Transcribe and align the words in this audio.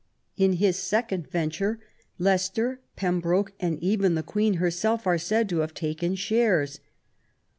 In 0.35 0.53
his 0.53 0.77
second 0.77 1.27
venture, 1.29 1.79
Leicester, 2.17 2.81
Pembroke, 2.95 3.53
and 3.59 3.77
even 3.83 4.15
the 4.15 4.23
Queen 4.23 4.55
herself, 4.55 5.05
are 5.05 5.19
said 5.19 5.47
to 5.49 5.59
have 5.59 5.75
taken 5.75 6.15
shares. 6.15 6.79